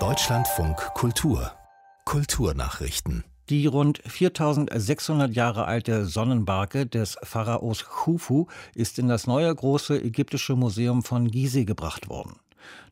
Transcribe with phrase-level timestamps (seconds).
[0.00, 1.52] Deutschlandfunk Kultur
[2.04, 10.02] Kulturnachrichten die rund 4600 Jahre alte Sonnenbarke des Pharaos Khufu ist in das neue große
[10.02, 12.40] ägyptische Museum von Gizeh gebracht worden.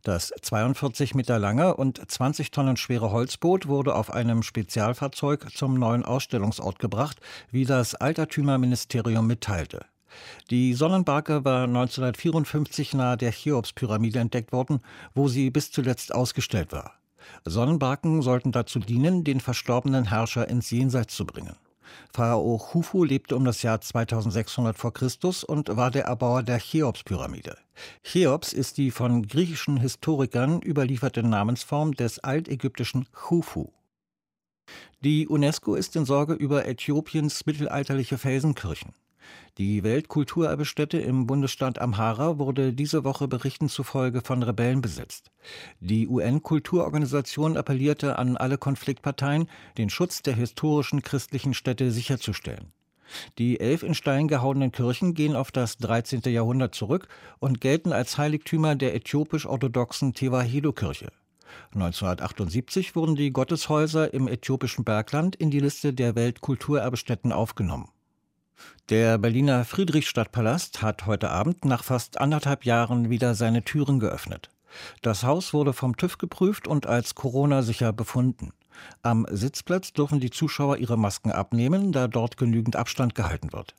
[0.02, 6.04] Das 42 Meter lange und 20 Tonnen schwere Holzboot wurde auf einem Spezialfahrzeug zum neuen
[6.04, 9.86] Ausstellungsort gebracht, wie das Altertümerministerium mitteilte.
[10.50, 14.80] Die Sonnenbarke war 1954 nahe der Cheops-Pyramide entdeckt worden,
[15.14, 16.94] wo sie bis zuletzt ausgestellt war.
[17.44, 21.56] Sonnenbarken sollten dazu dienen, den verstorbenen Herrscher ins Jenseits zu bringen.
[22.12, 27.56] Pharao Khufu lebte um das Jahr 2600 vor Christus und war der Erbauer der Cheops-Pyramide.
[28.02, 33.70] Cheops ist die von griechischen Historikern überlieferte Namensform des altägyptischen Khufu.
[35.00, 38.94] Die UNESCO ist in Sorge über Äthiopiens mittelalterliche Felsenkirchen.
[39.58, 45.30] Die Weltkulturerbestätte im Bundesstaat Amhara wurde diese Woche Berichten zufolge von Rebellen besetzt.
[45.80, 52.72] Die UN-Kulturorganisation appellierte an alle Konfliktparteien, den Schutz der historischen christlichen Städte sicherzustellen.
[53.38, 56.22] Die elf in Stein gehauenen Kirchen gehen auf das 13.
[56.26, 57.08] Jahrhundert zurück
[57.38, 61.10] und gelten als Heiligtümer der äthiopisch-orthodoxen Tewahedo-Kirche.
[61.74, 67.88] 1978 wurden die Gotteshäuser im äthiopischen Bergland in die Liste der Weltkulturerbestätten aufgenommen.
[68.88, 74.50] Der Berliner Friedrichstadtpalast hat heute Abend nach fast anderthalb Jahren wieder seine Türen geöffnet.
[75.00, 78.52] Das Haus wurde vom TÜV geprüft und als Corona-sicher befunden.
[79.02, 83.74] Am Sitzplatz dürfen die Zuschauer ihre Masken abnehmen, da dort genügend Abstand gehalten wird.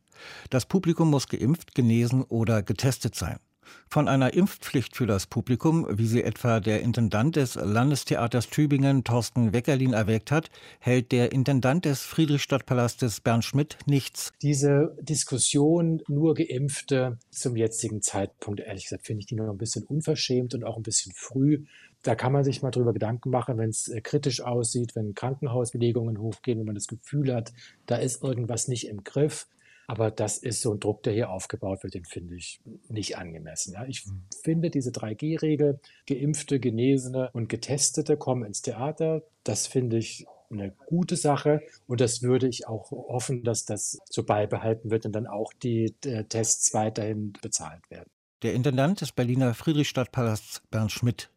[0.50, 3.38] Das Publikum muss geimpft, genesen oder getestet sein.
[3.88, 9.54] Von einer Impfpflicht für das Publikum, wie sie etwa der Intendant des Landestheaters Tübingen Thorsten
[9.54, 14.32] Weckerlin erwägt hat, hält der Intendant des Friedrichstadtpalastes Bernd Schmidt nichts.
[14.42, 19.84] Diese Diskussion nur Geimpfte zum jetzigen Zeitpunkt, ehrlich gesagt, finde ich die noch ein bisschen
[19.84, 21.66] unverschämt und auch ein bisschen früh.
[22.04, 26.20] Da kann man sich mal drüber Gedanken machen, wenn es äh, kritisch aussieht, wenn Krankenhausbelegungen
[26.20, 27.54] hochgehen, wenn man das Gefühl hat,
[27.86, 29.48] da ist irgendwas nicht im Griff
[29.88, 33.74] aber das ist so ein Druck, der hier aufgebaut wird, den finde ich nicht angemessen.
[33.74, 33.86] Ja.
[33.86, 34.24] Ich mhm.
[34.44, 39.24] finde diese 3G-Regel, Geimpfte, Genesene und Getestete kommen ins Theater.
[39.44, 44.24] Das finde ich eine gute Sache und das würde ich auch hoffen, dass das so
[44.24, 48.10] beibehalten wird und dann auch die äh, Tests weiterhin bezahlt werden.
[48.44, 51.30] Der Intendant des Berliner Friedrichstadtpalasts Bernd Schmidt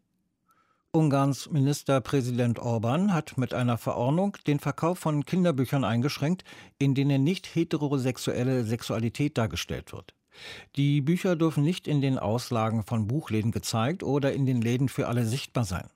[0.97, 6.43] Ungarns Ministerpräsident Orban hat mit einer Verordnung den Verkauf von Kinderbüchern eingeschränkt,
[6.79, 10.15] in denen nicht heterosexuelle Sexualität dargestellt wird.
[10.75, 15.07] Die Bücher dürfen nicht in den Auslagen von Buchläden gezeigt oder in den Läden für
[15.07, 15.91] alle sichtbar sein.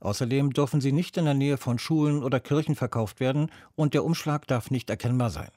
[0.00, 4.04] Außerdem dürfen sie nicht in der Nähe von Schulen oder Kirchen verkauft werden und der
[4.04, 5.48] Umschlag darf nicht erkennbar sein.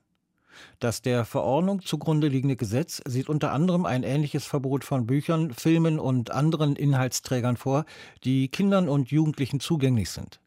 [0.79, 5.99] Das der Verordnung zugrunde liegende Gesetz sieht unter anderem ein ähnliches Verbot von Büchern, Filmen
[5.99, 7.85] und anderen Inhaltsträgern vor,
[8.23, 10.39] die Kindern und Jugendlichen zugänglich sind.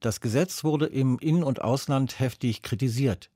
[0.00, 3.30] Das Gesetz wurde im In- und Ausland heftig kritisiert.